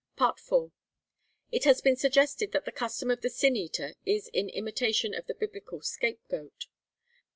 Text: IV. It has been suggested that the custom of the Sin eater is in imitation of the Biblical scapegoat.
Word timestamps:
IV. 0.19 0.71
It 1.51 1.63
has 1.65 1.79
been 1.79 1.95
suggested 1.95 2.53
that 2.53 2.65
the 2.65 2.71
custom 2.71 3.11
of 3.11 3.21
the 3.21 3.29
Sin 3.29 3.55
eater 3.55 3.93
is 4.03 4.29
in 4.29 4.49
imitation 4.49 5.13
of 5.13 5.27
the 5.27 5.35
Biblical 5.35 5.81
scapegoat. 5.83 6.65